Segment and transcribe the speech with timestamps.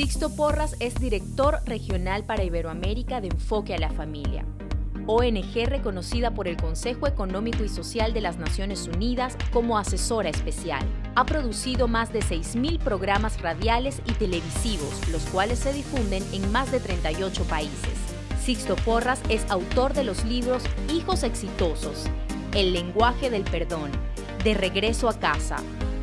[0.00, 4.46] Sixto Porras es director regional para Iberoamérica de Enfoque a la Familia,
[5.06, 10.82] ONG reconocida por el Consejo Económico y Social de las Naciones Unidas como asesora especial.
[11.16, 16.72] Ha producido más de 6.000 programas radiales y televisivos, los cuales se difunden en más
[16.72, 17.98] de 38 países.
[18.42, 22.06] Sixto Porras es autor de los libros Hijos Exitosos,
[22.54, 23.90] El lenguaje del perdón,
[24.44, 25.58] De regreso a casa,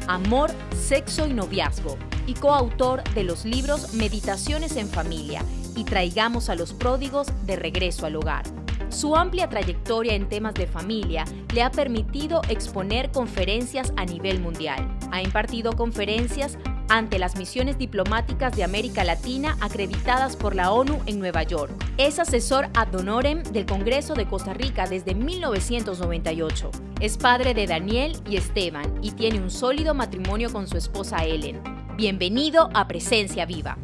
[0.08, 5.44] Amor, Sexo y Noviazgo, y coautor de los libros Meditaciones en Familia
[5.75, 8.43] y Traigamos a los pródigos de regreso al hogar.
[8.89, 14.98] Su amplia trayectoria en temas de familia le ha permitido exponer conferencias a nivel mundial.
[15.12, 16.57] Ha impartido conferencias
[16.89, 21.71] ante las misiones diplomáticas de América Latina acreditadas por la ONU en Nueva York.
[21.97, 26.71] Es asesor ad honorem del Congreso de Costa Rica desde 1998.
[27.00, 31.61] Es padre de Daniel y Esteban y tiene un sólido matrimonio con su esposa Ellen.
[31.95, 33.78] Bienvenido a Presencia Viva.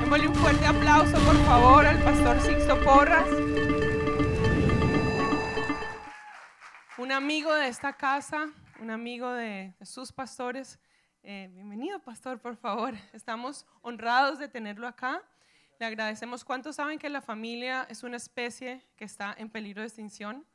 [0.00, 3.26] Démosle un fuerte aplauso, por favor, al pastor Sixto Porras.
[6.98, 8.50] Un amigo de esta casa,
[8.80, 10.78] un amigo de sus pastores.
[11.22, 12.94] Eh, bienvenido, pastor, por favor.
[13.12, 15.22] Estamos honrados de tenerlo acá.
[15.78, 16.44] Le agradecemos.
[16.44, 20.46] ¿Cuántos saben que la familia es una especie que está en peligro de extinción?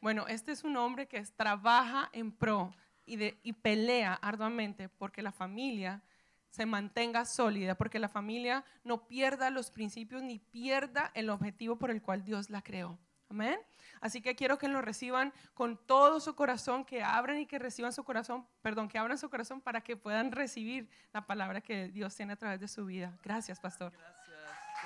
[0.00, 2.72] Bueno, este es un hombre que trabaja en pro
[3.04, 6.02] y, pelea arduamente porque la familia
[6.48, 11.90] se mantenga sólida, porque la familia no pierda los principios ni pierda el objetivo por
[11.90, 12.98] el cual Dios la creó.
[13.28, 13.58] Amén.
[14.04, 17.90] Así que quiero que lo reciban con todo su corazón, que abran y que reciban
[17.90, 22.14] su corazón, perdón, que abran su corazón para que puedan recibir la palabra que Dios
[22.14, 23.16] tiene a través de su vida.
[23.24, 23.92] Gracias, pastor.
[23.92, 24.16] Gracias,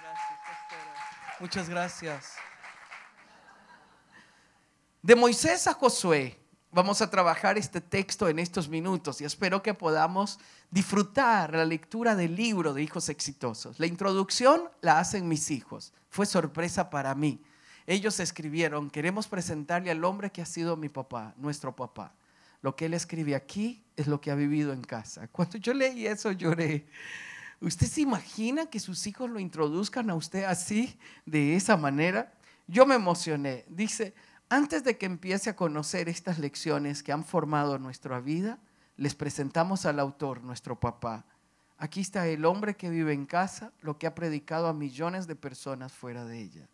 [0.01, 1.37] gracias, pastora.
[1.41, 2.37] Muchas gracias.
[5.03, 6.39] De Moisés a Josué,
[6.71, 10.39] vamos a trabajar este texto en estos minutos y espero que podamos
[10.71, 13.81] disfrutar la lectura del libro de Hijos Exitosos.
[13.81, 15.93] La introducción la hacen mis hijos.
[16.09, 17.43] Fue sorpresa para mí
[17.89, 22.13] ellos escribieron, queremos presentarle al hombre que ha sido mi papá, nuestro papá.
[22.61, 25.27] Lo que él escribe aquí es lo que ha vivido en casa.
[25.29, 26.87] Cuando yo leí eso lloré.
[27.63, 32.31] ¿Usted se imagina que sus hijos lo introduzcan a usted así, de esa manera?
[32.67, 33.65] Yo me emocioné.
[33.69, 34.13] Dice,
[34.51, 38.59] antes de que empiece a conocer estas lecciones que han formado nuestra vida,
[38.99, 41.25] les presentamos al autor, nuestro papá.
[41.79, 45.37] Aquí está el hombre que vive en casa, lo que ha predicado a millones de
[45.37, 46.69] personas fuera de ella.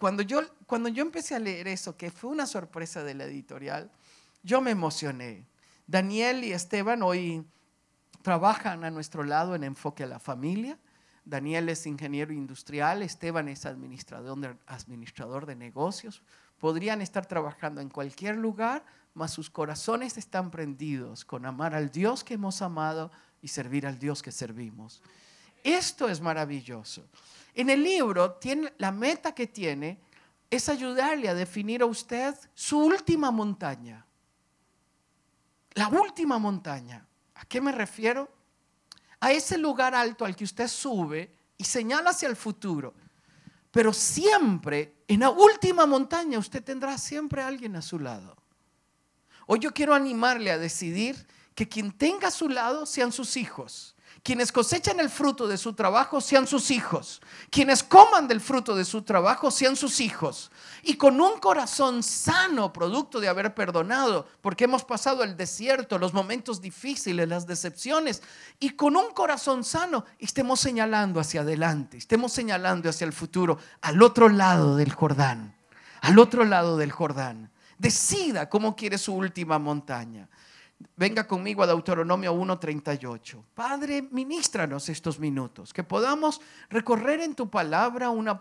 [0.00, 3.90] Cuando yo, cuando yo empecé a leer eso, que fue una sorpresa de la editorial,
[4.42, 5.44] yo me emocioné.
[5.86, 7.44] Daniel y Esteban hoy
[8.22, 10.78] trabajan a nuestro lado en enfoque a la familia.
[11.26, 16.22] Daniel es ingeniero industrial, Esteban es administrador de, administrador de negocios.
[16.58, 18.82] Podrían estar trabajando en cualquier lugar,
[19.12, 23.12] mas sus corazones están prendidos con amar al Dios que hemos amado
[23.42, 25.02] y servir al Dios que servimos.
[25.62, 27.08] Esto es maravilloso.
[27.54, 30.00] En el libro, tiene, la meta que tiene
[30.50, 34.04] es ayudarle a definir a usted su última montaña.
[35.74, 37.06] La última montaña.
[37.34, 38.30] ¿A qué me refiero?
[39.20, 42.94] A ese lugar alto al que usted sube y señala hacia el futuro.
[43.70, 48.36] Pero siempre, en la última montaña, usted tendrá siempre a alguien a su lado.
[49.46, 53.94] Hoy yo quiero animarle a decidir que quien tenga a su lado sean sus hijos
[54.22, 57.22] quienes cosechan el fruto de su trabajo sean sus hijos.
[57.50, 60.50] Quienes coman del fruto de su trabajo sean sus hijos.
[60.82, 66.12] Y con un corazón sano, producto de haber perdonado, porque hemos pasado el desierto, los
[66.12, 68.22] momentos difíciles, las decepciones,
[68.58, 74.02] y con un corazón sano estemos señalando hacia adelante, estemos señalando hacia el futuro, al
[74.02, 75.56] otro lado del Jordán,
[76.02, 77.50] al otro lado del Jordán.
[77.78, 80.28] Decida cómo quiere su última montaña.
[80.96, 83.42] Venga conmigo a Deuteronomio 1.38.
[83.54, 88.38] Padre, ministranos estos minutos, que podamos recorrer en tu palabra un,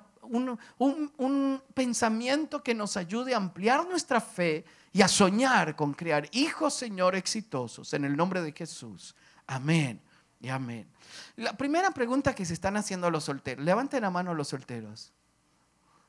[1.17, 6.73] un pensamiento que nos ayude a ampliar nuestra fe y a soñar con crear hijos,
[6.73, 7.93] Señor, exitosos.
[7.93, 9.15] En el nombre de Jesús.
[9.47, 10.01] Amén
[10.39, 10.87] y amén.
[11.35, 13.63] La primera pregunta que se están haciendo los solteros.
[13.63, 15.13] Levanten la mano los solteros.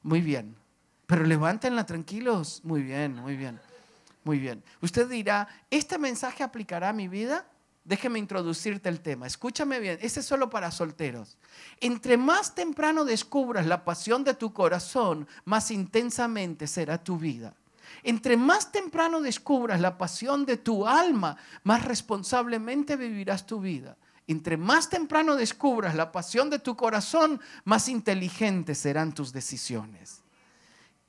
[0.02, 0.56] Muy bien.
[1.06, 2.60] Pero levántenla tranquilos.
[2.64, 3.60] Muy bien, muy bien.
[4.24, 4.62] Muy bien.
[4.82, 7.46] Usted dirá, ¿este mensaje aplicará a mi vida?
[7.84, 9.26] Déjeme introducirte el tema.
[9.26, 11.38] Escúchame bien, ese es solo para solteros.
[11.80, 17.54] Entre más temprano descubras la pasión de tu corazón, más intensamente será tu vida.
[18.02, 23.96] Entre más temprano descubras la pasión de tu alma, más responsablemente vivirás tu vida.
[24.26, 30.22] Entre más temprano descubras la pasión de tu corazón, más inteligentes serán tus decisiones.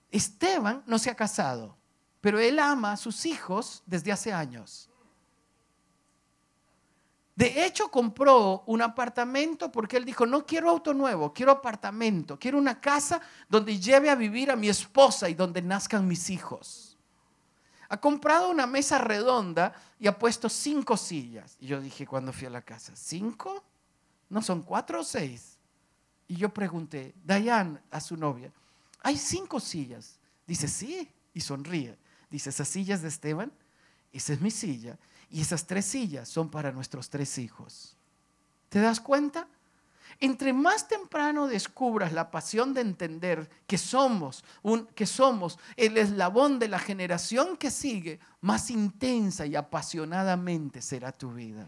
[0.09, 1.77] Esteban no se ha casado
[2.21, 4.87] pero él ama a sus hijos desde hace años.
[7.35, 12.59] De hecho, compró un apartamento porque él dijo, no quiero auto nuevo, quiero apartamento, quiero
[12.59, 13.19] una casa
[13.49, 16.97] donde lleve a vivir a mi esposa y donde nazcan mis hijos.
[17.89, 21.57] Ha comprado una mesa redonda y ha puesto cinco sillas.
[21.59, 23.63] Y yo dije cuando fui a la casa, ¿cinco?
[24.29, 25.57] ¿No son cuatro o seis?
[26.27, 28.51] Y yo pregunté, Dayan, a su novia,
[29.01, 30.19] ¿hay cinco sillas?
[30.45, 31.97] Dice, sí, y sonríe.
[32.31, 33.51] Dice, ¿esas sillas de Esteban?
[34.13, 34.97] Esa es mi silla.
[35.29, 37.95] Y esas tres sillas son para nuestros tres hijos.
[38.69, 39.47] ¿Te das cuenta?
[40.19, 46.59] Entre más temprano descubras la pasión de entender que somos, un, que somos el eslabón
[46.59, 51.67] de la generación que sigue, más intensa y apasionadamente será tu vida.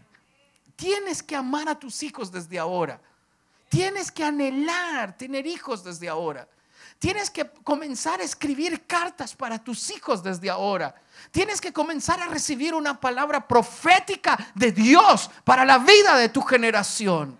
[0.76, 3.00] Tienes que amar a tus hijos desde ahora.
[3.68, 6.48] Tienes que anhelar tener hijos desde ahora.
[7.04, 10.94] Tienes que comenzar a escribir cartas para tus hijos desde ahora.
[11.30, 16.40] Tienes que comenzar a recibir una palabra profética de Dios para la vida de tu
[16.40, 17.38] generación.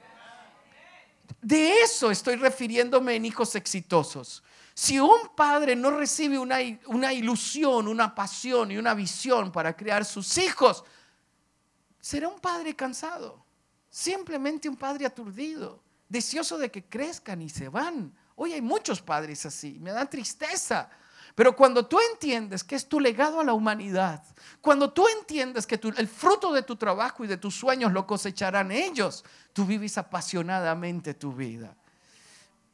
[1.41, 4.43] De eso estoy refiriéndome en hijos exitosos.
[4.75, 6.59] Si un padre no recibe una,
[6.89, 10.85] una, ilusión, una pasión y una visión para crear sus hijos,
[12.03, 13.43] será un padre cansado,
[13.89, 18.15] simplemente un padre aturdido, deseoso de que crezcan y se van.
[18.37, 20.91] Hoy hay muchos padres así, me da tristeza.
[21.35, 24.23] Pero cuando tú entiendes que es tu legado a la humanidad,
[24.61, 28.71] cuando tú entiendes que el fruto de tu trabajo y de tus sueños lo cosecharán
[28.71, 31.77] ellos, tú vives apasionadamente tu vida.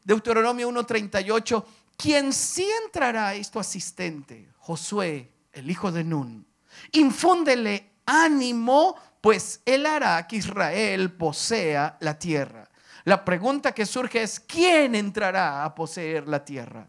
[0.04, 1.64] Deuteronomio 1:38,
[1.96, 6.46] quien sí entrará a esto asistente, Josué, el hijo de Nun,
[6.92, 12.69] infúndele ánimo, pues él hará que Israel posea la tierra.
[13.10, 16.86] La pregunta que surge es, ¿quién entrará a poseer la tierra?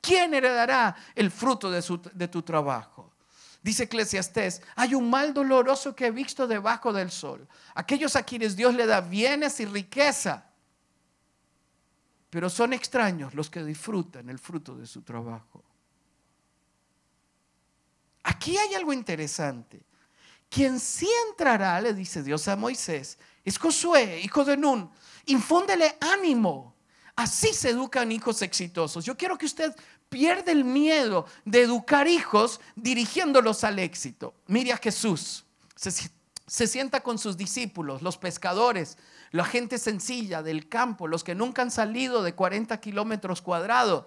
[0.00, 3.12] ¿Quién heredará el fruto de, tu trabajo?
[3.62, 7.46] Dice Eclesiastés, hay un mal doloroso que he visto debajo del sol.
[7.74, 10.46] Aquellos a quienes Dios le da bienes y riqueza,
[12.30, 15.62] pero son extraños los que disfrutan el fruto de su trabajo.
[18.22, 19.82] Aquí hay algo interesante.
[20.50, 24.90] Quien sí entrará, le dice Dios a Moisés, es Josué, hijo de Nun.
[25.26, 26.74] Infúndele ánimo.
[27.14, 29.04] Así se educan hijos exitosos.
[29.04, 29.74] Yo quiero que usted
[30.08, 34.34] pierda el miedo de educar hijos dirigiéndolos al éxito.
[34.48, 35.44] Mire a Jesús.
[35.76, 35.92] Se,
[36.46, 38.98] se, sienta con sus discípulos, los pescadores,
[39.30, 44.06] la gente sencilla del campo, los que nunca han salido de 40 kilómetros cuadrados.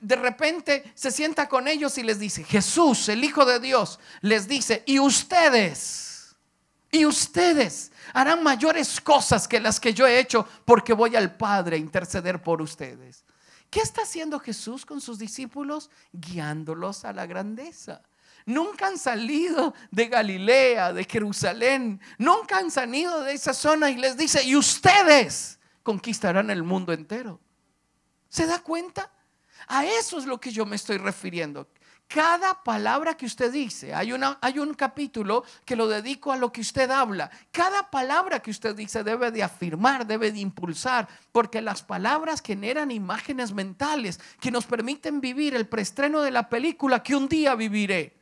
[0.00, 4.48] De repente se sienta con ellos y les dice, Jesús, el Hijo de Dios, les
[4.48, 6.36] dice, y ustedes,
[6.90, 11.76] y ustedes harán mayores cosas que las que yo he hecho porque voy al Padre
[11.76, 13.24] a interceder por ustedes.
[13.70, 15.90] ¿Qué está haciendo Jesús con sus discípulos?
[16.12, 18.02] Guiándolos a la grandeza.
[18.46, 22.00] Nunca han salido de Galilea, de Jerusalén.
[22.16, 27.40] Nunca han salido de esa zona y les dice, y ustedes conquistarán el mundo entero.
[28.28, 29.10] ¿Se da cuenta?
[29.68, 31.68] A eso es lo que yo me estoy refiriendo.
[32.08, 36.60] Cada palabra que usted dice, hay, hay un capítulo que lo dedico a lo que
[36.60, 37.30] usted habla.
[37.50, 42.92] Cada palabra que usted dice debe de afirmar, debe de impulsar, porque las palabras generan
[42.92, 48.14] imágenes mentales que nos permiten vivir el preestreno de la película que un día viviré.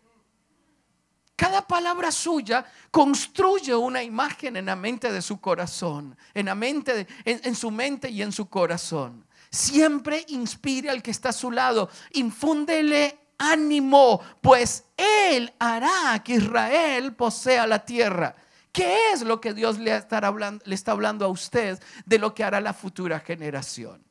[1.37, 7.07] Cada palabra suya construye una imagen en la mente de su corazón, en la mente,
[7.25, 9.27] en su mente y en su corazón.
[9.55, 17.15] Siempre inspire al que está a su lado, infúndele ánimo, pues Él hará que Israel
[17.15, 18.35] posea la tierra.
[18.73, 22.75] ¿Qué es lo que Dios le, está hablando a usted de lo que hará la
[22.75, 24.03] futura generación?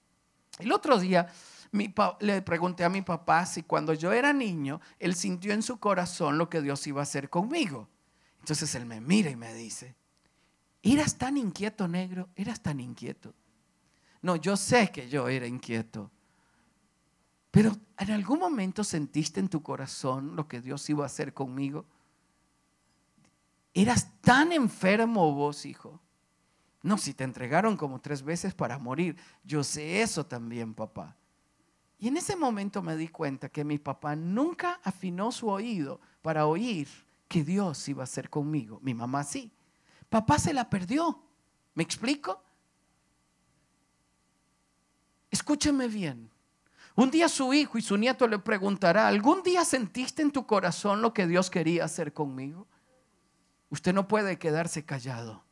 [0.59, 1.27] El otro día
[2.21, 6.38] le pregunté a mi papá si cuando yo era niño, él sintió en su corazón
[6.38, 7.89] lo que Dios iba a hacer conmigo.
[8.39, 9.93] Entonces él me mira y me dice,
[10.81, 12.29] ¿eras tan inquieto negro?
[12.38, 13.33] ¿Eras tan inquieto?
[14.24, 16.10] No, yo sé que yo era inquieto.
[17.51, 21.86] Pero en algún momento sentiste en tu corazón lo que Dios iba a hacer conmigo.
[23.74, 26.00] Eras tan enfermo vos, hijo.
[26.82, 29.18] No, si te entregaron como tres veces para morir.
[29.44, 31.18] Yo sé eso también, papá.
[32.00, 36.48] Y en ese momento me di cuenta que mi papá nunca afinó su oído para
[36.48, 36.88] oír
[37.27, 38.80] que Dios iba a hacer conmigo.
[38.82, 39.51] Mi mamá sí.
[40.10, 41.22] Papá se la perdió.
[41.75, 42.42] ¿Me explico?
[45.34, 46.30] Escúcheme bien.
[46.94, 51.02] Un día su hijo y su nieto le preguntará, ¿algún día sentiste en tu corazón
[51.02, 52.68] lo que Dios quería hacer conmigo?
[53.72, 55.44] Usted no puede quedarse callado.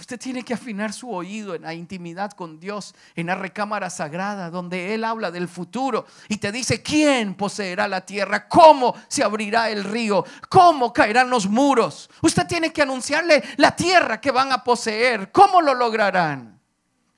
[0.00, 4.50] Usted tiene que afinar su oído en la intimidad con Dios, en la recámara sagrada,
[4.50, 9.70] donde Él habla del futuro y te dice quién poseerá la tierra, cómo se abrirá
[9.70, 12.10] el río, cómo caerán los muros.
[12.20, 16.61] Usted tiene que anunciarle la tierra que van a poseer, cómo lo lograrán.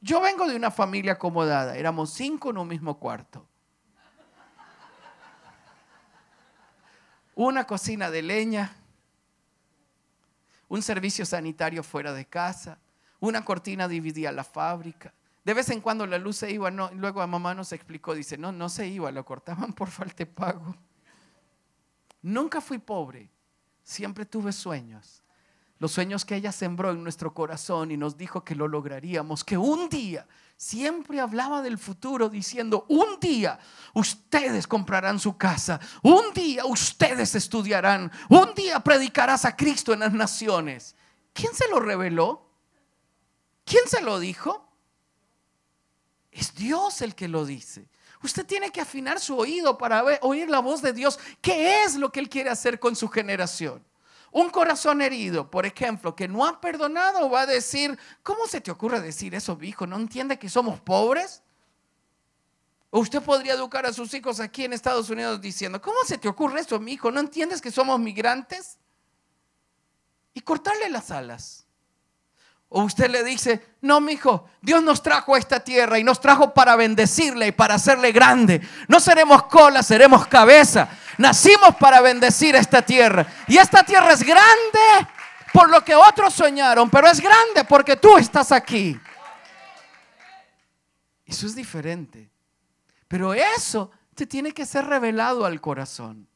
[0.04, 3.48] Yo vengo de una familia acomodada, éramos cinco en un mismo cuarto.
[7.34, 8.76] Una cocina de leña,
[10.68, 12.78] un servicio sanitario fuera de casa,
[13.18, 15.14] una cortina dividía la fábrica.
[15.42, 18.36] De vez en cuando la luz se iba, no, luego a mamá nos explicó, dice,
[18.36, 20.76] no, no se iba, lo cortaban por falta de pago.
[22.20, 23.30] Nunca fui pobre,
[23.82, 25.23] siempre tuve sueños.
[25.84, 29.58] Los sueños que ella sembró en nuestro corazón y nos dijo que lo lograríamos, que
[29.58, 30.26] un día
[30.56, 33.58] siempre hablaba del futuro diciendo, un día
[33.92, 40.14] ustedes comprarán su casa, un día ustedes estudiarán, un día predicarás a Cristo en las
[40.14, 40.96] naciones.
[41.34, 42.48] ¿Quién se lo reveló?
[43.66, 44.66] ¿Quién se lo dijo?
[46.30, 47.90] Es Dios el que lo dice.
[48.22, 51.20] Usted tiene que afinar su oído para oír la voz de Dios.
[51.42, 53.84] ¿Qué es lo que Él quiere hacer con su generación?
[54.34, 58.72] Un corazón herido, por ejemplo, que no ha perdonado, va a decir, ¿cómo se te
[58.72, 59.86] ocurre decir eso, hijo?
[59.86, 61.40] ¿No entiende que somos pobres?
[62.90, 66.58] Usted podría educar a sus hijos aquí en Estados Unidos diciendo, ¿cómo se te ocurre
[66.58, 67.12] eso, mi hijo?
[67.12, 68.76] ¿No entiendes que somos migrantes?
[70.32, 71.64] Y cortarle las alas.
[72.70, 76.20] O usted le dice, no, mi hijo, Dios nos trajo a esta tierra y nos
[76.20, 78.60] trajo para bendecirle y para hacerle grande.
[78.88, 80.88] No seremos cola, seremos cabeza.
[81.18, 83.26] Nacimos para bendecir esta tierra.
[83.46, 85.08] Y esta tierra es grande
[85.52, 88.98] por lo que otros soñaron, pero es grande porque tú estás aquí.
[91.24, 92.30] Eso es diferente.
[93.08, 96.28] Pero eso te tiene que ser revelado al corazón.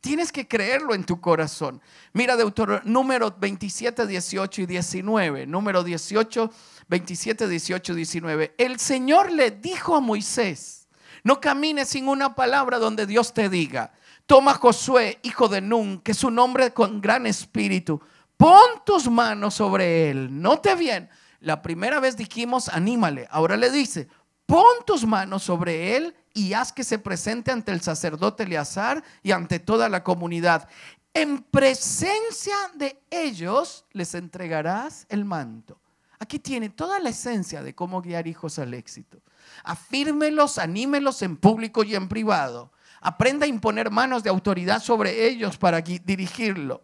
[0.00, 1.82] Tienes que creerlo en tu corazón.
[2.12, 5.46] Mira Deuteronomio número 27, 18 y 19.
[5.46, 6.50] Número 18,
[6.88, 8.54] 27, 18 y 19.
[8.56, 10.88] El Señor le dijo a Moisés,
[11.22, 13.92] no camines sin una palabra donde Dios te diga.
[14.30, 18.00] Toma Josué, hijo de Nun, que es un hombre con gran espíritu.
[18.36, 20.40] Pon tus manos sobre él.
[20.40, 21.10] Note bien,
[21.40, 23.26] la primera vez dijimos, anímale.
[23.32, 24.06] Ahora le dice,
[24.46, 29.32] pon tus manos sobre él y haz que se presente ante el sacerdote Eleazar y
[29.32, 30.68] ante toda la comunidad.
[31.12, 35.80] En presencia de ellos les entregarás el manto.
[36.20, 39.22] Aquí tiene toda la esencia de cómo guiar hijos al éxito.
[39.64, 42.70] Afírmelos, anímelos en público y en privado.
[43.00, 46.82] Aprenda a imponer manos de autoridad sobre ellos para dirigirlo.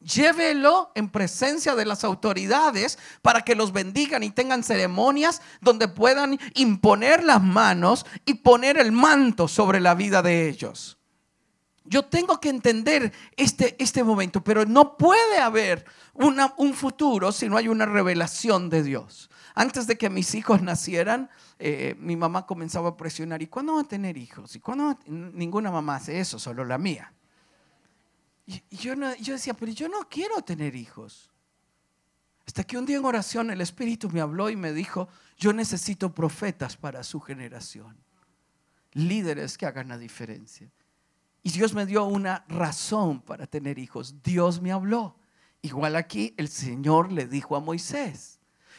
[0.00, 6.38] Llévelo en presencia de las autoridades para que los bendigan y tengan ceremonias donde puedan
[6.54, 10.98] imponer las manos y poner el manto sobre la vida de ellos.
[11.84, 17.56] Yo tengo que entender este, este momento, pero no puede haber un futuro si no
[17.56, 19.30] hay una revelación de Dios.
[19.58, 23.80] Antes de que mis hijos nacieran, eh, mi mamá comenzaba a presionar, ¿y cuándo va
[23.80, 24.54] a tener hijos?
[24.54, 27.12] ¿Y cuándo Ninguna mamá hace eso, solo la mía.
[28.46, 31.32] Y, yo, yo decía, pero yo no quiero tener hijos.
[32.46, 36.14] Hasta que un día en oración el Espíritu me habló y me dijo, yo necesito
[36.14, 37.96] profetas para su generación,
[38.92, 40.70] líderes que hagan la diferencia.
[41.42, 44.22] Y Dios me dio una razón para tener hijos.
[44.22, 45.16] Dios me habló.
[45.62, 48.37] Igual aquí el Señor le dijo a Moisés,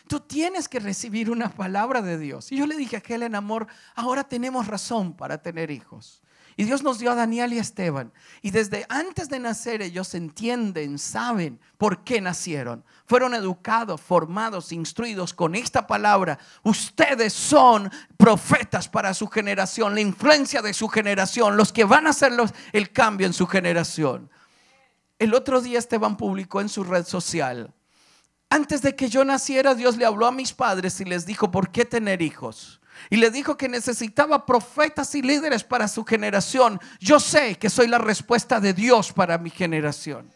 [0.10, 2.51] Tú tienes que recibir una palabra de Dios.
[2.51, 6.24] Y yo le dije a Helen, amor, ahora tenemos razón para tener hijos.
[6.58, 8.12] Y Dios nos dio a Daniel y a Esteban.
[8.42, 12.84] Y desde antes de nacer ellos entienden, saben por qué nacieron.
[13.06, 16.39] Fueron educados, formados, instruidos con esta palabra.
[16.63, 22.10] Ustedes son profetas para su generación, la influencia de su generación, los que van a
[22.10, 22.34] hacer
[22.74, 24.32] el cambio en su generación.
[25.20, 27.75] El otro día Esteban publicó en su red social
[28.50, 31.72] antes de que yo naciera, Dios le habló a mis padres y les dijo, ¿por
[31.72, 32.82] qué tener hijos?
[33.10, 36.79] Y le dijo que necesitaba profetas y líderes para su generación.
[37.00, 40.32] Yo sé que soy la respuesta de Dios para mi generación.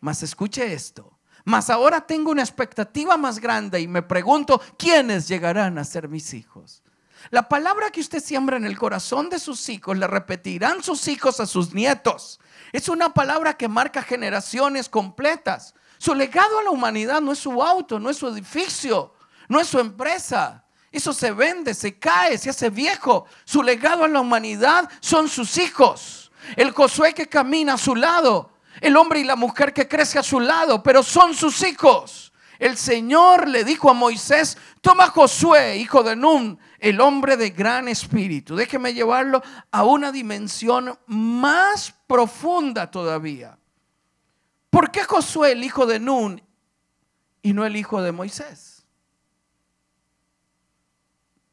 [0.00, 1.18] Mas escuche esto.
[1.44, 6.34] Mas ahora tengo una expectativa más grande y me pregunto, ¿quiénes llegarán a ser mis
[6.34, 6.82] hijos?
[7.30, 11.40] La palabra que usted siembra en el corazón de sus hijos la repetirán sus hijos
[11.40, 12.38] a sus nietos.
[12.72, 15.74] Es una palabra que marca generaciones completas.
[15.98, 19.14] Su legado a la humanidad no es su auto, no es su edificio,
[19.48, 20.64] no es su empresa.
[20.90, 23.26] Eso se vende, se cae, se hace viejo.
[23.44, 26.32] Su legado a la humanidad son sus hijos.
[26.56, 30.22] El Josué que camina a su lado, el hombre y la mujer que crece a
[30.22, 32.32] su lado, pero son sus hijos.
[32.58, 37.86] El Señor le dijo a Moisés, toma Josué, hijo de Nun, el hombre de gran
[37.86, 38.56] espíritu.
[38.56, 43.56] Déjeme llevarlo a una dimensión más profunda todavía.
[44.70, 46.42] ¿Por qué Josué, el hijo de Nun,
[47.42, 48.84] y no el hijo de Moisés.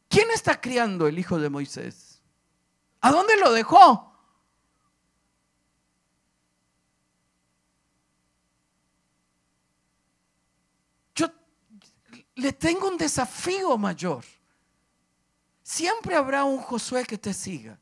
[0.09, 2.21] ¿Quién está criando el hijo de Moisés?
[3.01, 4.13] ¿A dónde lo dejó?
[11.13, 11.27] Yo
[12.35, 14.23] le tengo un desafío mayor.
[15.61, 17.79] Siempre habrá un Josué que te siga.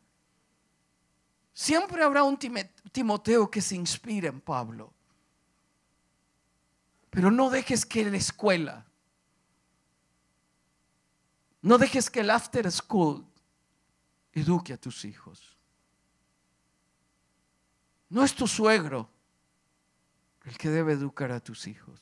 [1.53, 4.93] Siempre habrá un Timoteo que se inspire en Pablo.
[7.13, 8.87] Pero no dejes que la escuela,
[11.61, 13.23] no dejes que el after school
[14.31, 15.55] eduque a tus hijos.
[18.09, 19.09] No es tu suegro
[20.43, 22.01] el que debe educar a tus hijos.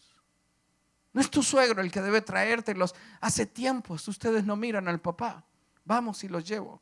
[1.11, 2.95] No es tu suegro el que debe traértelos.
[3.19, 5.45] Hace tiempos ustedes no miran al papá.
[5.83, 6.81] Vamos y los llevo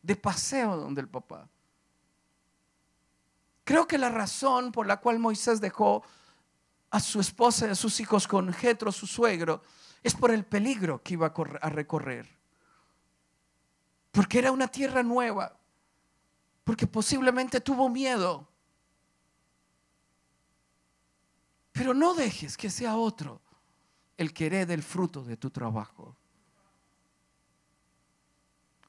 [0.00, 1.46] de paseo donde el papá.
[3.64, 6.02] Creo que la razón por la cual Moisés dejó
[6.90, 9.62] a su esposa y a sus hijos con Jetro, su suegro,
[10.02, 12.28] es por el peligro que iba a recorrer.
[14.10, 15.56] Porque era una tierra nueva.
[16.64, 18.48] Porque posiblemente tuvo miedo.
[21.72, 23.40] Pero no dejes que sea otro
[24.16, 26.16] el que herede el fruto de tu trabajo.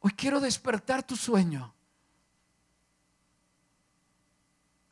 [0.02, 1.74] Hoy quiero despertar tu sueño.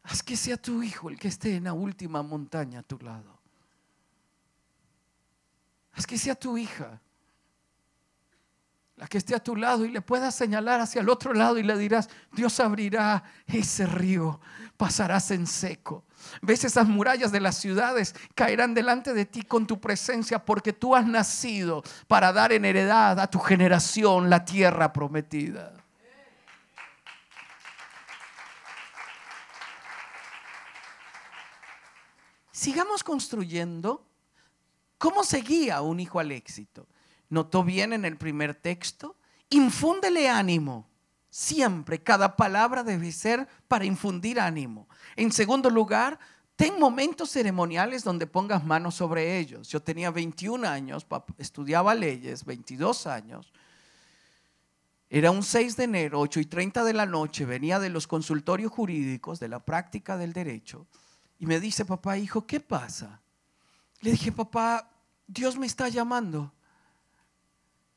[0.04, 3.40] Haz que sea tu hijo el que esté en la última montaña a tu lado.
[5.94, 7.02] Haz que sea tu hija
[8.96, 11.64] la que esté a tu lado y le puedas señalar hacia el otro lado y
[11.64, 14.40] le dirás, Dios abrirá ese río,
[14.78, 16.06] pasarás en seco.
[16.44, 20.96] Ves esas murallas de las ciudades caerán delante de ti con tu presencia porque tú
[20.96, 25.79] has nacido para dar en heredad a tu generación la tierra prometida.
[32.60, 34.06] Sigamos construyendo.
[34.98, 36.88] ¿Cómo seguía un hijo al éxito?
[37.30, 39.16] ¿Notó bien en el primer texto?
[39.50, 40.90] Infúndele ánimo.
[41.30, 44.90] Siempre, cada palabra debe ser para infundir ánimo.
[45.16, 46.20] En segundo lugar,
[46.58, 49.70] ten momentos ceremoniales donde pongas manos sobre ellos.
[49.70, 51.06] Yo tenía 21 años,
[51.38, 53.54] estudiaba leyes, 22 años.
[55.10, 58.72] Era un 6 de enero, 8 y 30 de la noche, venía de los consultorios
[58.72, 60.88] jurídicos, de la práctica del derecho.
[61.40, 63.22] Y me dice, papá, hijo, ¿qué pasa?
[64.02, 64.92] Le dije, papá,
[65.26, 66.54] Dios me está llamando.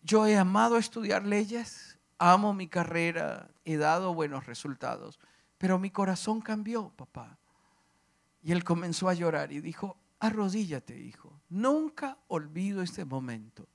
[0.03, 5.19] Yo he amado estudiar leyes, amo mi carrera, he dado buenos resultados,
[5.59, 7.39] pero mi corazón cambió, papá.
[8.43, 11.41] Y él comenzó a llorar y dijo, arrodíllate, hijo.
[11.49, 13.69] Nunca olvido este momento.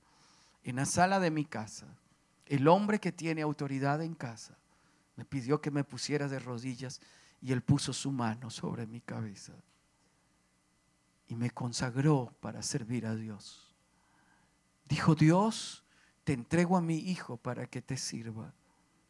[0.62, 1.86] En la sala de mi casa,
[2.46, 4.58] el hombre que tiene autoridad en casa
[5.16, 7.00] me pidió que me pusiera de rodillas
[7.40, 9.54] y Él puso su mano sobre mi cabeza
[11.28, 13.74] y me consagró para servir a Dios.
[14.86, 15.84] Dijo Dios,
[16.24, 18.54] te entrego a mi hijo para que te sirva.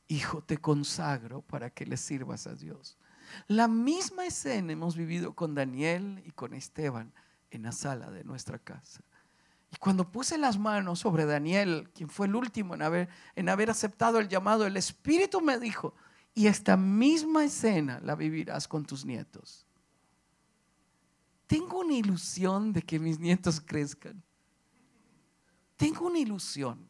[0.09, 2.99] Hijo, te consagro para que le sirvas a Dios.
[3.47, 7.13] La misma escena hemos vivido con Daniel y con Esteban
[7.51, 9.03] en la sala de nuestra casa.
[9.71, 13.71] Y cuando puse las manos sobre Daniel, quien fue el último en haber, en haber
[13.71, 15.95] aceptado el llamado, el Espíritu me dijo,
[16.39, 19.67] y esta misma escena la vivirás con tus nietos.
[21.49, 24.23] Tengo una ilusión de que mis nietos crezcan.
[25.77, 26.89] Tengo una ilusión.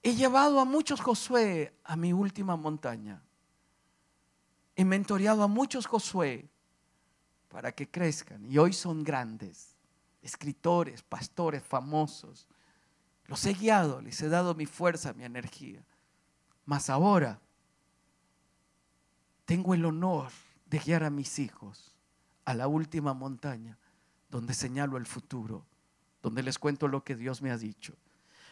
[0.00, 3.20] He llevado a muchos Josué a mi última montaña.
[4.76, 6.48] He mentoreado a muchos Josué
[7.48, 8.46] para que crezcan.
[8.46, 9.74] Y hoy son grandes,
[10.22, 12.46] escritores, pastores famosos.
[13.24, 15.84] Los he guiado, les he dado mi fuerza, mi energía.
[16.68, 17.40] Mas ahora
[19.46, 20.28] tengo el honor
[20.66, 21.94] de guiar a mis hijos
[22.44, 23.78] a la última montaña
[24.28, 25.64] donde señalo el futuro,
[26.20, 27.94] donde les cuento lo que Dios me ha dicho.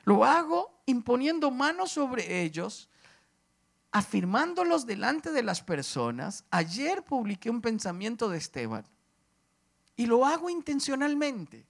[0.05, 2.89] Lo hago imponiendo manos sobre ellos,
[3.93, 6.43] afirmándolos delante de las personas.
[6.51, 8.87] Ayer publiqué un pensamiento de Esteban
[9.95, 11.67] y lo hago intencionalmente.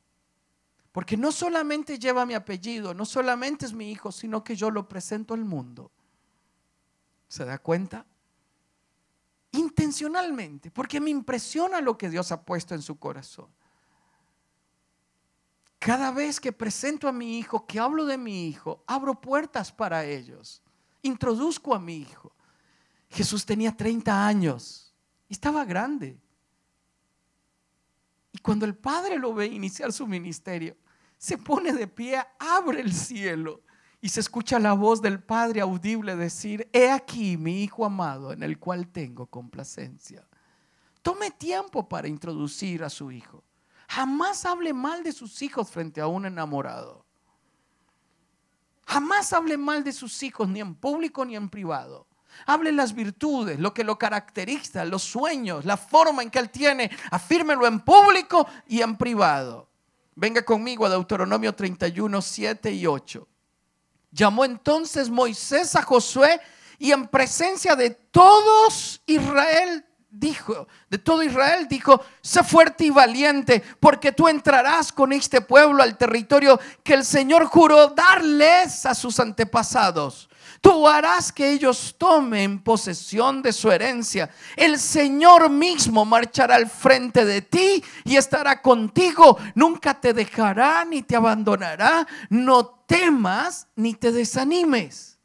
[0.92, 4.88] Porque no solamente lleva mi apellido, no solamente es mi hijo, sino que yo lo
[4.88, 5.90] presento al mundo.
[7.37, 8.07] ¿Se da cuenta?
[9.53, 13.51] Intencionalmente, porque me impresiona lo que Dios ha puesto en su corazón.
[15.79, 20.03] Cada vez que presento a mi hijo, que hablo de mi hijo, abro puertas para
[20.07, 20.62] ellos.
[21.03, 22.33] Introduzco a mi hijo.
[23.11, 24.94] Jesús tenía 30 años
[25.29, 26.18] y estaba grande.
[28.33, 30.75] Y cuando el Padre lo ve iniciar su ministerio,
[31.18, 33.61] se pone de pie, abre el cielo
[34.00, 38.42] y se escucha la voz del Padre audible decir, he aquí mi Hijo amado en
[38.42, 40.26] el cual tengo complacencia.
[41.02, 43.42] Tome tiempo para introducir a su Hijo.
[43.88, 47.04] Jamás hable mal de sus hijos frente a un enamorado.
[48.87, 52.06] Jamás hable mal de sus hijos, ni en público ni en privado.
[52.44, 56.90] Hable las virtudes, lo que lo caracteriza, los sueños, la forma en que él tiene.
[57.11, 59.68] Afírmelo en público y en privado.
[60.14, 63.28] Venga conmigo a Deuteronomio 31, 7 y 8.
[64.16, 66.40] Llamó entonces Moisés a Josué
[66.79, 73.62] y en presencia de todos Israel dijo, de todo Israel dijo, sé fuerte y valiente,
[73.79, 79.20] porque tú entrarás con este pueblo al territorio que el Señor juró darles a sus
[79.20, 80.31] antepasados.
[80.66, 84.29] Tú harás que ellos tomen posesión de su herencia.
[84.57, 89.38] El Señor mismo marchará al frente de ti y estará contigo.
[89.55, 92.05] Nunca te dejará ni te abandonará.
[92.31, 95.20] No temas ni te desanimes.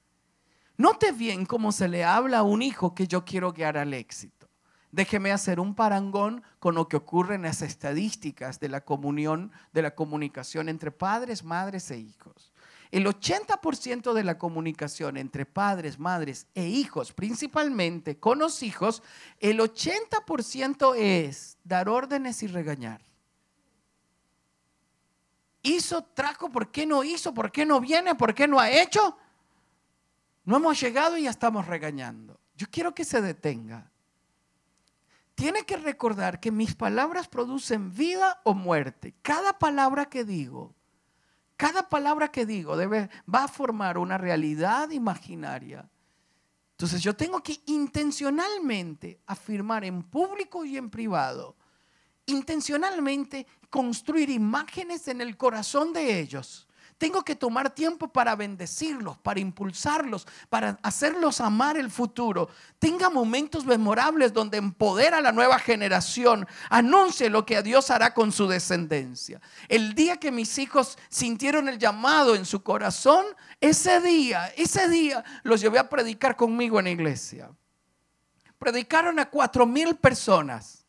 [0.78, 4.48] Note bien cómo se le habla a un hijo que yo quiero guiar al éxito.
[4.92, 9.82] Déjeme hacer un parangón con lo que ocurre en las estadísticas de la comunión, de
[9.82, 12.51] la comunicación entre padres, madres e hijos.
[12.92, 19.02] El 80% de la comunicación entre padres, madres e hijos, principalmente con los hijos,
[19.40, 23.02] el 80% es dar órdenes y regañar.
[25.64, 27.34] Hizo, trajo, ¿por qué no hizo?
[27.34, 28.16] ¿Por qué no viene?
[28.16, 29.18] ¿Por qué no ha hecho?
[30.44, 32.42] No hemos llegado y ya estamos regañando.
[32.58, 33.90] Yo quiero que se detenga.
[35.36, 39.14] Tiene que recordar que mis palabras producen vida o muerte.
[39.22, 40.76] Cada palabra que digo
[41.62, 45.88] cada palabra que digo debe, va a formar una realidad imaginaria.
[46.72, 51.56] Entonces yo tengo que intencionalmente afirmar en público y en privado,
[52.26, 56.68] intencionalmente construir imágenes en el corazón de ellos
[57.02, 62.48] tengo que tomar tiempo para bendecirlos, para impulsarlos, para hacerlos amar el futuro.
[62.78, 66.48] Tenga momentos memorables donde empodera a la nueva generación.
[66.70, 69.42] Anuncie lo que Dios hará con su descendencia.
[69.68, 73.26] El día que mis hijos sintieron el llamado en su corazón,
[73.60, 77.50] ese día, ese día los llevé a predicar conmigo en la iglesia.
[78.60, 80.86] Predicaron a cuatro mil personas.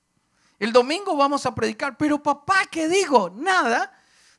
[0.58, 3.30] El domingo vamos a predicar, pero papá, ¿qué digo?
[3.34, 3.90] Nada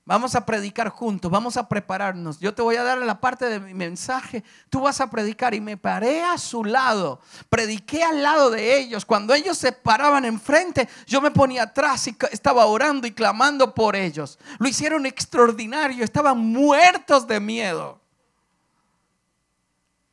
[0.06, 2.38] Vamos a predicar juntos, vamos a prepararnos.
[2.38, 5.62] Yo te voy a dar la parte de mi mensaje, tú vas a predicar y
[5.62, 9.06] me paré a su lado, prediqué al lado de ellos.
[9.06, 13.96] Cuando ellos se paraban enfrente, yo me ponía atrás y estaba orando y clamando por
[13.96, 14.38] ellos.
[14.60, 18.02] Lo hicieron extraordinario, estaban muertos de miedo.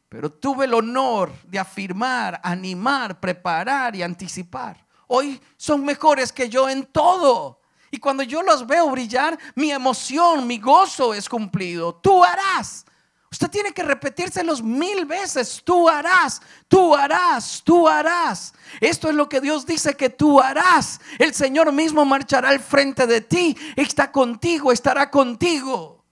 [0.09, 4.85] Pero tuve el honor de afirmar, animar, preparar y anticipar.
[5.09, 7.60] Hoy son mejores que yo en todo.
[7.91, 11.95] Y cuando yo los veo brillar, mi emoción, mi gozo es cumplido.
[11.95, 12.85] Tú harás.
[13.33, 15.63] Usted tiene que repetírselos mil veces.
[15.65, 18.53] Tú harás, tú harás, tú harás.
[18.81, 21.01] Esto es lo que Dios dice que tú harás.
[21.19, 23.57] El Señor mismo marchará al frente de ti.
[23.77, 26.05] Está contigo, estará contigo.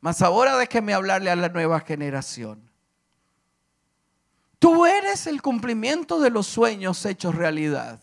[0.00, 2.70] Mas ahora déjeme hablarle a la nueva generación.
[4.58, 8.00] Tú eres el cumplimiento de los sueños hechos realidad.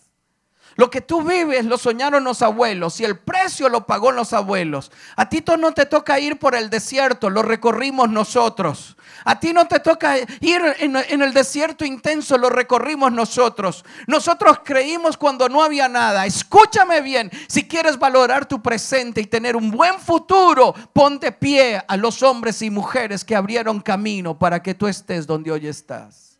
[0.79, 4.93] Lo que tú vives lo soñaron los abuelos y el precio lo pagó los abuelos.
[5.17, 8.95] A ti no te toca ir por el desierto, lo recorrimos nosotros.
[9.25, 13.83] A ti no te toca ir en, el desierto intenso, lo recorrimos nosotros.
[14.07, 16.25] Nosotros creímos cuando no había nada.
[16.25, 21.97] Escúchame bien, si quieres valorar tu presente y tener un buen futuro, ponte pie a
[21.97, 26.39] los hombres y mujeres que abrieron camino para que tú estés donde hoy estás.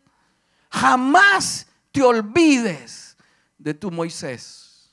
[0.70, 3.09] Jamás te olvides
[3.60, 4.90] de tu Moisés.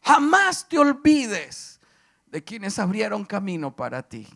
[0.00, 1.80] Jamás te olvides
[2.26, 4.26] de quienes abrieron camino para ti.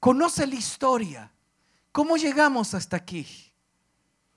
[0.00, 1.32] Conoce la historia.
[1.92, 3.26] ¿Cómo llegamos hasta aquí?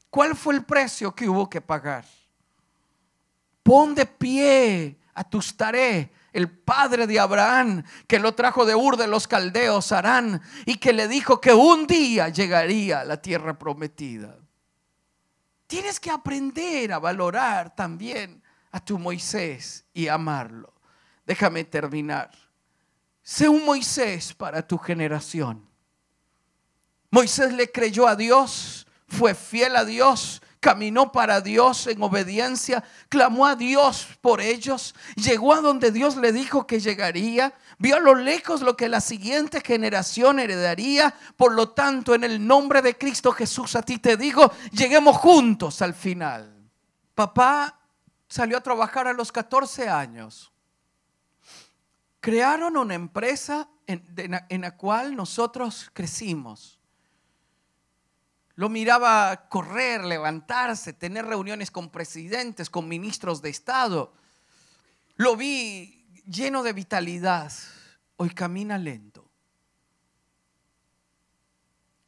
[0.10, 2.06] ¿Cuál fue el precio que hubo que pagar?
[3.64, 8.98] Pon de pie a tus tareas el padre de Abraham, que lo trajo de Ur
[8.98, 13.58] de los Caldeos, Arán, y que le dijo que un día llegaría a la tierra
[13.58, 14.36] prometida.
[15.68, 20.74] Tienes que aprender a valorar también a tu Moisés y amarlo.
[21.26, 22.32] Déjame terminar.
[23.24, 25.68] Sé un Moisés para tu generación.
[27.10, 33.46] Moisés le creyó a Dios, fue fiel a Dios, caminó para Dios en obediencia, clamó
[33.46, 38.16] a Dios por ellos, llegó a donde Dios le dijo que llegaría, Vio a lo
[38.16, 41.14] lejos lo que la siguiente generación heredaría.
[41.38, 45.84] Por lo tanto, en el nombre de Cristo Jesús a ti te digo, lleguemos juntos
[45.84, 46.52] al final.
[47.14, 47.78] Papá
[48.28, 50.52] salió a trabajar a los 14 años.
[52.22, 54.04] Crearon una empresa en,
[54.50, 56.75] en la cual nosotros crecimos.
[58.56, 64.14] Lo miraba correr, levantarse, tener reuniones con presidentes, con ministros de Estado
[65.18, 67.52] Lo vi lleno de vitalidad.
[68.18, 69.30] Hoy camina lento.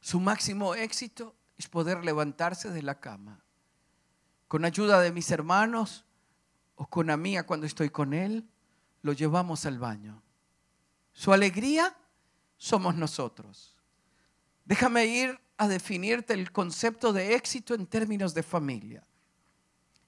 [0.00, 3.44] Su máximo éxito es poder levantarse de la cama.
[4.46, 6.06] Con ayuda de mis hermanos
[6.76, 8.48] o con Amía cuando estoy con él,
[9.02, 10.22] lo llevamos al baño.
[11.12, 11.94] Su alegría
[12.56, 13.76] somos nosotros.
[14.64, 19.04] Déjame ir a definirte el concepto de éxito en términos de familia.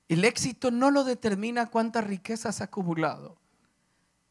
[0.09, 3.37] El éxito no lo determina cuántas riquezas has acumulado.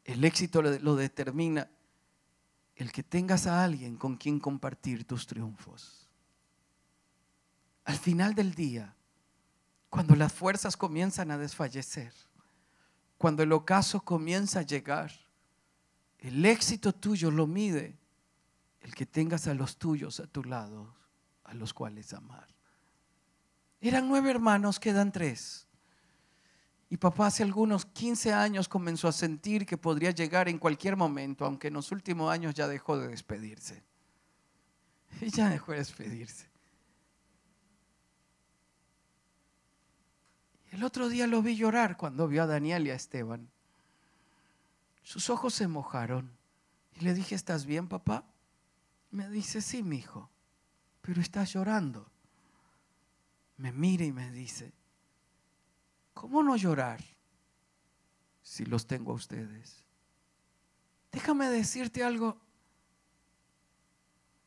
[0.05, 1.69] El éxito lo determina
[2.75, 6.07] el que tengas a alguien con quien compartir tus triunfos.
[7.83, 8.95] Al final del día,
[9.89, 12.13] cuando las fuerzas comienzan a desfallecer,
[13.17, 15.11] cuando el ocaso comienza a llegar,
[16.19, 17.97] el éxito tuyo lo mide
[18.81, 20.98] el que tengas a los tuyos a tu lado,
[21.49, 22.47] a los cuales amar.
[23.81, 25.67] Eran nueve hermanos, quedan tres.
[26.89, 31.45] Y papá hace algunos 15 años comenzó a sentir que podría llegar en cualquier momento,
[31.45, 33.83] aunque en los últimos años ya dejó de despedirse.
[35.21, 36.47] Y ya dejó de despedirse.
[40.71, 43.49] El otro día lo vi llorar cuando vio a Daniel y a Esteban.
[45.01, 46.31] Sus ojos se mojaron.
[46.93, 48.23] Y le dije, ¿estás bien, papá?
[49.09, 50.29] Me dice, sí, mi hijo,
[51.09, 52.07] pero estás llorando.
[53.57, 54.71] Me mira y me dice,
[56.13, 57.03] ¿cómo no llorar
[58.43, 59.83] si los tengo a ustedes?
[61.11, 62.39] Déjame decirte algo.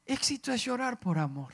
[0.07, 1.53] Éxito es llorar por amor.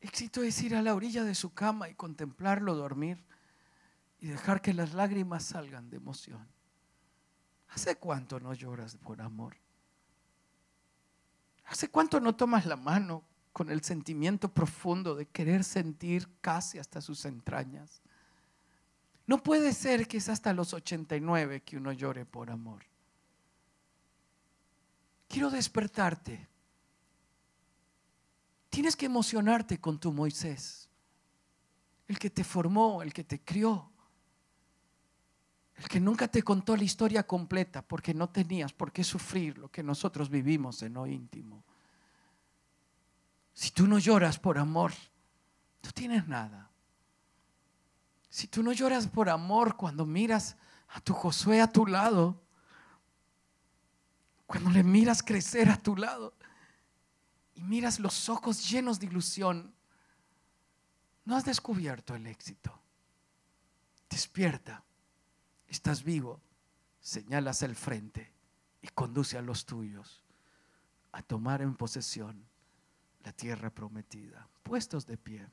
[0.00, 3.24] Éxito es ir a la orilla de su cama y contemplarlo dormir
[4.20, 6.46] y dejar que las lágrimas salgan de emoción.
[7.70, 9.56] ¿Hace cuánto no lloras por amor?
[11.70, 17.00] ¿Hace cuánto no tomas la mano con el sentimiento profundo de querer sentir casi hasta
[17.00, 18.02] sus entrañas?
[19.26, 22.84] No puede ser que es hasta los 89 que uno llore por amor.
[25.28, 26.50] Quiero despertarte
[28.70, 30.88] Tienes que emocionarte con tu Moisés,
[32.06, 33.89] el que te formó, el que te crió,
[35.80, 39.70] el que nunca te contó la historia completa porque no tenías por qué sufrir lo
[39.70, 41.64] que nosotros vivimos en lo íntimo.
[43.54, 44.92] Si tú no lloras por amor,
[45.82, 46.70] no tienes nada.
[48.28, 50.54] Si tú no lloras por amor cuando miras
[50.88, 52.42] a tu Josué a tu lado,
[54.46, 56.34] cuando le miras crecer a tu lado,
[57.54, 59.74] y miras los ojos llenos de ilusión,
[61.24, 62.78] no has descubierto el éxito.
[64.10, 64.84] Despierta,
[65.70, 66.40] estás vivo,
[67.00, 68.32] señalas el frente
[68.82, 70.22] y conduce a los tuyos
[71.12, 72.44] a tomar en posesión
[73.24, 75.48] la tierra prometida, puestos de pie.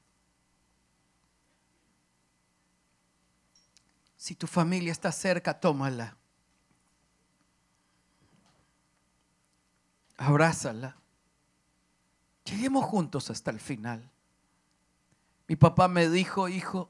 [4.15, 6.17] Si tu familia está cerca, tómala.
[10.17, 10.97] Abrázala.
[12.45, 14.09] Lleguemos juntos hasta el final.
[15.47, 16.89] Mi papá me dijo, hijo,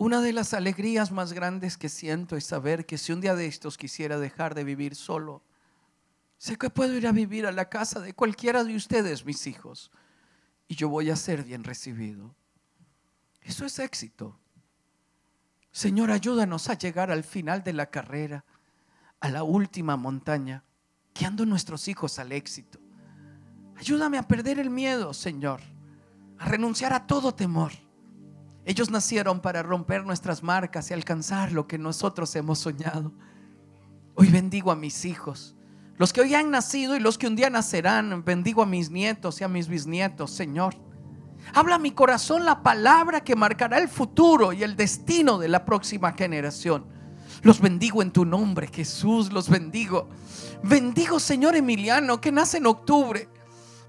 [0.00, 3.44] una de las alegrías más grandes que siento es saber que si un día de
[3.44, 5.42] estos quisiera dejar de vivir solo,
[6.38, 9.90] sé que puedo ir a vivir a la casa de cualquiera de ustedes, mis hijos,
[10.68, 12.34] y yo voy a ser bien recibido.
[13.42, 14.40] Eso es éxito.
[15.70, 18.46] Señor, ayúdanos a llegar al final de la carrera,
[19.20, 20.64] a la última montaña,
[21.14, 22.80] guiando nuestros hijos al éxito.
[23.76, 25.60] Ayúdame a perder el miedo, Señor,
[26.38, 27.72] a renunciar a todo temor.
[28.64, 33.12] Ellos nacieron para romper nuestras marcas y alcanzar lo que nosotros hemos soñado.
[34.14, 35.56] Hoy bendigo a mis hijos,
[35.96, 38.24] los que hoy han nacido y los que un día nacerán.
[38.24, 40.74] Bendigo a mis nietos y a mis bisnietos, Señor.
[41.54, 45.64] Habla a mi corazón la palabra que marcará el futuro y el destino de la
[45.64, 46.86] próxima generación.
[47.42, 50.08] Los bendigo en tu nombre, Jesús, los bendigo.
[50.62, 53.28] Bendigo, Señor Emiliano, que nace en octubre.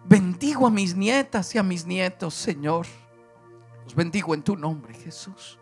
[0.06, 2.88] Bendigo a mis nietas y a mis nietos, Señor.
[3.96, 5.58] Bendigo en tu nombre, Jesús.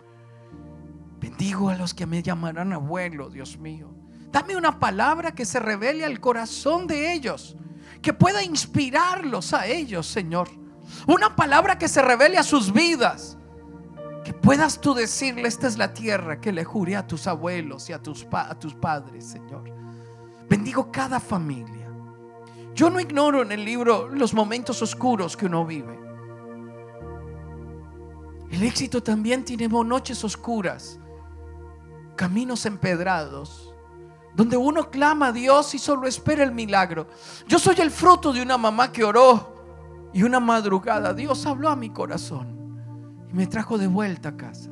[1.19, 3.89] Bendigo a los que me llamarán abuelo, Dios mío.
[4.31, 7.57] Dame una palabra que se revele al corazón de ellos,
[8.01, 10.49] que pueda inspirarlos a ellos, Señor.
[11.07, 13.37] Una palabra que se revele a sus vidas,
[14.23, 17.93] que puedas tú decirle, esta es la tierra que le juré a tus abuelos y
[17.93, 19.63] a tus, a tus padres, Señor.
[20.47, 21.87] Bendigo cada familia.
[22.75, 26.08] Yo no ignoro en el libro los momentos oscuros que uno vive.
[28.51, 30.99] El éxito también tiene noches oscuras,
[32.15, 33.73] caminos empedrados,
[34.35, 37.07] donde uno clama a Dios y solo espera el milagro.
[37.47, 41.75] Yo soy el fruto de una mamá que oró y una madrugada Dios habló a
[41.75, 42.57] mi corazón
[43.29, 44.71] y me trajo de vuelta a casa.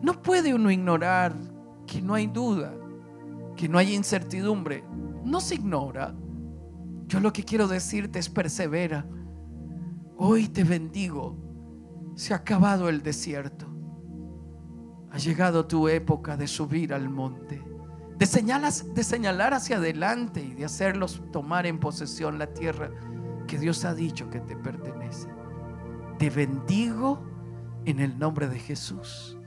[0.00, 1.34] No puede uno ignorar
[1.86, 2.72] que no hay duda,
[3.56, 4.84] que no hay incertidumbre.
[5.24, 6.14] No se ignora.
[7.06, 9.04] Yo lo que quiero decirte es persevera.
[10.16, 11.47] Hoy te bendigo.
[12.18, 13.68] Se ha acabado el desierto.
[15.12, 17.64] Ha llegado tu época de subir al monte,
[18.16, 18.26] de,
[19.04, 22.90] señalar hacia adelante y de hacerlos tomar en posesión la tierra
[23.46, 25.28] que Dios ha dicho que te pertenece.
[26.18, 27.22] Te bendigo
[27.84, 29.38] en el nombre de Jesús.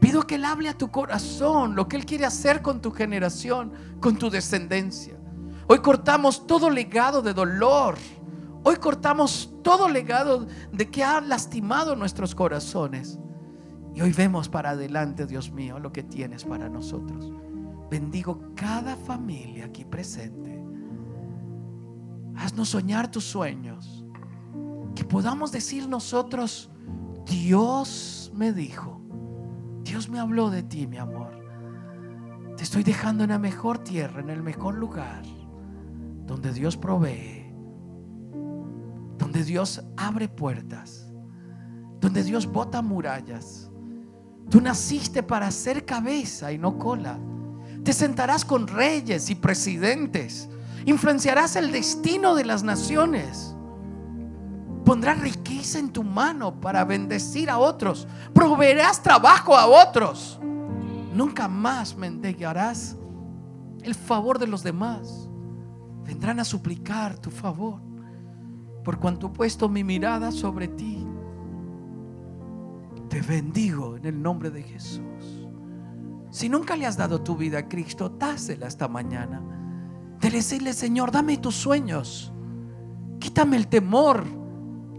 [0.00, 3.72] Pido que Él hable a tu corazón lo que Él quiere hacer con tu generación,
[4.00, 5.14] con tu descendencia.
[5.68, 7.96] Hoy cortamos todo legado de dolor.
[8.64, 13.18] Hoy cortamos todo legado de que ha lastimado nuestros corazones.
[13.94, 17.32] Y hoy vemos para adelante, Dios mío, lo que tienes para nosotros.
[17.90, 20.62] Bendigo cada familia aquí presente.
[22.36, 24.04] Haznos soñar tus sueños.
[24.94, 26.70] Que podamos decir nosotros,
[27.24, 29.00] Dios me dijo,
[29.82, 31.38] Dios me habló de ti, mi amor.
[32.56, 35.22] Te estoy dejando en la mejor tierra, en el mejor lugar,
[36.26, 37.37] donde Dios provee,
[39.18, 41.06] donde Dios abre puertas,
[42.00, 43.68] donde Dios bota murallas.
[44.48, 47.18] Tú naciste para ser cabeza y no cola.
[47.84, 50.48] Te sentarás con reyes y presidentes.
[50.86, 53.54] Influenciarás el destino de las naciones.
[54.84, 58.06] Pondrás riqueza en tu mano para bendecir a otros.
[58.32, 60.38] Proveerás trabajo a otros.
[61.12, 62.96] Nunca más mendigarás
[63.82, 65.28] el favor de los demás.
[66.04, 67.87] Vendrán a suplicar tu favor.
[68.88, 71.06] Por cuanto he puesto mi mirada sobre ti.
[73.10, 75.46] Te bendigo en el nombre de Jesús.
[76.30, 79.42] Si nunca le has dado tu vida a Cristo, dásela esta mañana.
[80.18, 82.32] De decirle, Señor, dame tus sueños.
[83.18, 84.24] Quítame el temor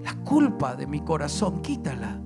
[0.03, 2.21] la culpa de mi corazón, quítala.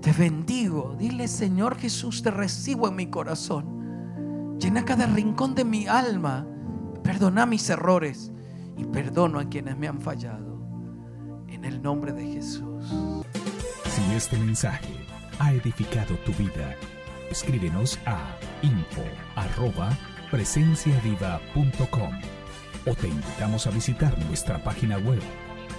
[0.00, 0.96] Te bendigo.
[0.98, 4.56] Dile, Señor Jesús, te recibo en mi corazón.
[4.58, 6.46] Llena cada rincón de mi alma.
[7.02, 8.32] Perdona mis errores
[8.82, 10.60] y perdono a quienes me han fallado.
[11.48, 12.84] En el nombre de Jesús.
[13.84, 14.94] Si este mensaje
[15.38, 16.74] ha edificado tu vida,
[17.30, 18.18] escríbenos a
[18.62, 19.04] info
[20.30, 22.12] presenciaviva.com
[22.86, 25.20] o te invitamos a visitar nuestra página web